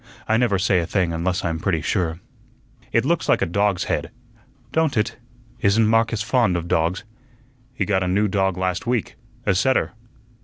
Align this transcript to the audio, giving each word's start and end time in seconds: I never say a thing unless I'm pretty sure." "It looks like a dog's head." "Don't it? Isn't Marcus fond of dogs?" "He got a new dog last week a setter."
I 0.27 0.35
never 0.35 0.57
say 0.57 0.79
a 0.79 0.87
thing 0.87 1.13
unless 1.13 1.45
I'm 1.45 1.59
pretty 1.59 1.83
sure." 1.83 2.19
"It 2.91 3.05
looks 3.05 3.29
like 3.29 3.43
a 3.43 3.45
dog's 3.45 3.83
head." 3.83 4.09
"Don't 4.71 4.97
it? 4.97 5.17
Isn't 5.59 5.85
Marcus 5.85 6.23
fond 6.23 6.57
of 6.57 6.67
dogs?" 6.67 7.03
"He 7.71 7.85
got 7.85 8.01
a 8.01 8.07
new 8.07 8.27
dog 8.27 8.57
last 8.57 8.87
week 8.87 9.15
a 9.45 9.53
setter." 9.53 9.91